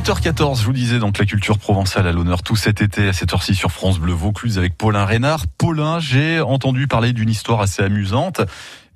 [0.00, 3.34] 8h14, je vous disais donc la culture provençale à l'honneur tout cet été à cette
[3.34, 5.44] heure-ci sur France Bleu Vaucluse avec Paulin Reynard.
[5.58, 8.40] Paulin, j'ai entendu parler d'une histoire assez amusante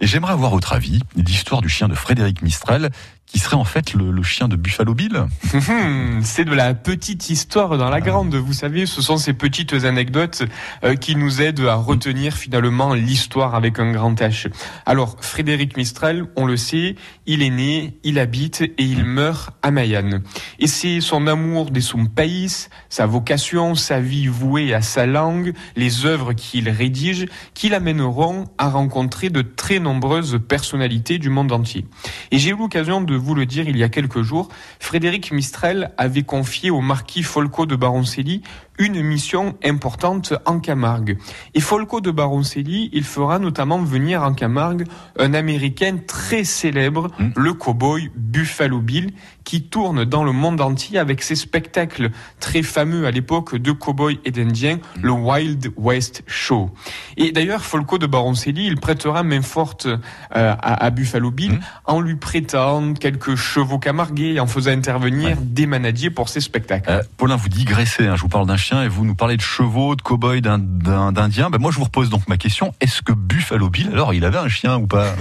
[0.00, 2.90] et j'aimerais avoir votre avis, l'histoire du chien de Frédéric Mistral
[3.34, 5.24] qui serait en fait le, chien de Buffalo Bill
[5.54, 8.00] hum, C'est de la petite histoire dans la ah.
[8.00, 8.34] grande.
[8.36, 10.44] Vous savez, ce sont ces petites anecdotes
[10.84, 14.46] euh, qui nous aident à retenir finalement l'histoire avec un grand H.
[14.86, 16.94] Alors, Frédéric Mistral, on le sait,
[17.26, 20.22] il est né, il habite et il meurt à Mayenne.
[20.60, 25.54] Et c'est son amour des son pays, sa vocation, sa vie vouée à sa langue,
[25.74, 31.86] les œuvres qu'il rédige, qui l'amèneront à rencontrer de très nombreuses personnalités du monde entier.
[32.32, 34.48] Et j'ai eu l'occasion de vous le dire il y a quelques jours,
[34.80, 38.42] Frédéric Mistrel avait confié au marquis Folco de Baroncelli
[38.78, 41.18] une mission importante en Camargue.
[41.54, 44.86] Et Folco de Baroncelli, il fera notamment venir en Camargue
[45.18, 47.32] un Américain très célèbre, hmm.
[47.36, 49.12] le cowboy Buffalo Bill,
[49.44, 54.18] qui tourne dans le monde entier avec ses spectacles très fameux à l'époque de cowboy
[54.24, 55.02] et d'Indien, hmm.
[55.02, 56.70] le Wild West Show.
[57.18, 59.98] Et d'ailleurs, Folco de Baroncelli, il prêtera main forte euh,
[60.32, 61.60] à, Buffalo Bill hmm.
[61.84, 66.90] en lui prêtant quelques chevaux camarguais, en faisant intervenir des manadiers pour ses spectacles.
[66.90, 69.94] Euh, Paulin, vous digressez, hein, je vous parle d'un et vous nous parlez de chevaux,
[69.94, 71.50] de cow-boys, d'Indiens.
[71.50, 72.72] Ben moi, je vous repose donc ma question.
[72.80, 75.14] Est-ce que Buffalo Bill, alors, il avait un chien ou pas?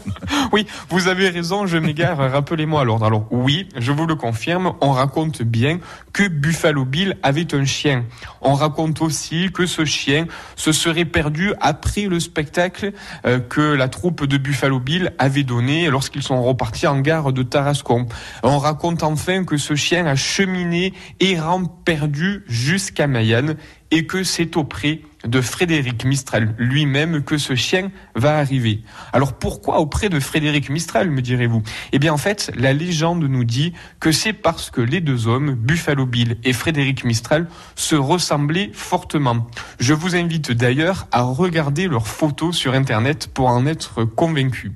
[0.52, 2.18] Oui, vous avez raison, je m'égare.
[2.32, 3.04] Rappelez-moi alors.
[3.04, 5.78] Alors, oui, je vous le confirme, on raconte bien
[6.12, 8.04] que Buffalo Bill avait un chien.
[8.40, 10.26] On raconte aussi que ce chien
[10.56, 12.92] se serait perdu après le spectacle
[13.26, 17.42] euh, que la troupe de Buffalo Bill avait donné lorsqu'ils sont repartis en gare de
[17.42, 18.06] Tarascon.
[18.42, 23.56] On raconte enfin que ce chien a cheminé errant perdu jusqu'à jusqu'à Mayenne
[23.90, 28.82] et que c'est auprès de Frédéric Mistral lui-même que ce chien va arriver.
[29.12, 31.62] Alors pourquoi auprès de Frédéric Mistral, me direz-vous?
[31.92, 35.54] Eh bien en fait, la légende nous dit que c'est parce que les deux hommes,
[35.54, 39.46] Buffalo Bill et Frédéric Mistral, se ressemblaient fortement.
[39.78, 44.72] Je vous invite d'ailleurs à regarder leurs photos sur Internet pour en être convaincu.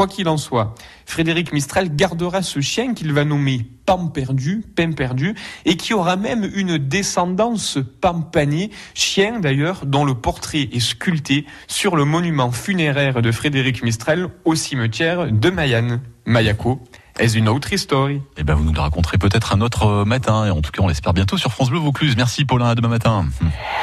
[0.00, 0.74] Quoi qu'il en soit,
[1.04, 4.64] Frédéric Mistral gardera ce chien qu'il va nommer Pam perdu,
[4.96, 5.34] perdu,
[5.66, 11.96] et qui aura même une descendance pampanée, chien d'ailleurs dont le portrait est sculpté sur
[11.96, 16.00] le monument funéraire de Frédéric Mistral au cimetière de Mayenne.
[16.24, 16.80] Mayako
[17.18, 18.08] est une autre histoire?
[18.38, 20.88] Eh ben, vous nous le raconterez peut-être un autre matin, et en tout cas, on
[20.88, 22.16] l'espère bientôt sur France Bleu Vaucluse.
[22.16, 23.26] Merci Paulin, à demain matin.